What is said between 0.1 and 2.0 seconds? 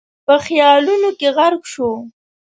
په خيالونو کې غرق شو.